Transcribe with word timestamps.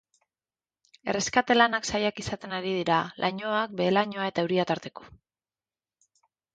Erreskate 1.13 1.57
lanak 1.57 1.85
zailak 1.91 2.23
izaten 2.25 2.57
ari 2.61 2.73
dira, 2.79 2.99
lainoak, 3.27 3.79
behe-lainoa 3.83 4.29
eta 4.35 4.49
euria 4.49 4.71
tarteko. 4.75 5.11